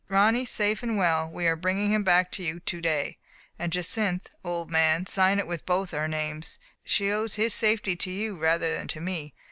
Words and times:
'Ronny 0.09 0.45
safe 0.45 0.81
and 0.81 0.97
well; 0.97 1.29
we 1.29 1.45
are 1.45 1.55
bringing 1.55 1.91
him 1.91 2.01
back 2.03 2.31
to 2.31 2.41
you 2.41 2.59
to 2.61 2.81
day/ 2.81 3.19
And 3.59 3.71
Jacynth, 3.71 4.33
old 4.43 4.71
man, 4.71 5.05
sign 5.05 5.37
it 5.37 5.45
with 5.45 5.63
both 5.63 5.93
our 5.93 6.07
names. 6.07 6.57
She 6.83 7.11
owes 7.11 7.35
his 7.35 7.53
safety 7.53 7.95
to 7.97 8.09
you 8.09 8.35
rather 8.35 8.73
than 8.73 8.87
to 8.87 8.99
me. 8.99 9.35